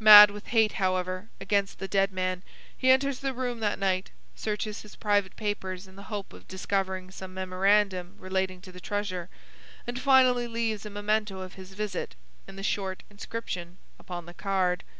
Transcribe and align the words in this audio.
Mad 0.00 0.32
with 0.32 0.48
hate, 0.48 0.72
however, 0.82 1.28
against 1.40 1.78
the 1.78 1.86
dead 1.86 2.10
man, 2.10 2.42
he 2.76 2.90
enters 2.90 3.20
the 3.20 3.32
room 3.32 3.60
that 3.60 3.78
night, 3.78 4.10
searches 4.34 4.82
his 4.82 4.96
private 4.96 5.36
papers 5.36 5.86
in 5.86 5.94
the 5.94 6.02
hope 6.10 6.32
of 6.32 6.48
discovering 6.48 7.08
some 7.12 7.32
memorandum 7.32 8.16
relating 8.18 8.60
to 8.62 8.72
the 8.72 8.80
treasure, 8.80 9.28
and 9.86 10.00
finally 10.00 10.48
leaves 10.48 10.84
a 10.84 10.90
momento 10.90 11.38
of 11.40 11.54
his 11.54 11.74
visit 11.74 12.16
in 12.48 12.56
the 12.56 12.64
short 12.64 13.04
inscription 13.10 13.78
upon 13.96 14.26
the 14.26 14.34
card. 14.34 14.82